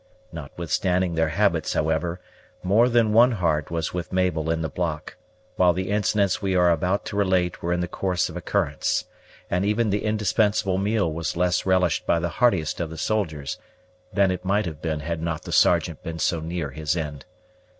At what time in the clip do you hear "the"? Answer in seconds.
4.63-4.67, 5.73-5.91, 7.81-7.87, 9.91-10.03, 12.17-12.29, 12.89-12.97, 15.43-15.51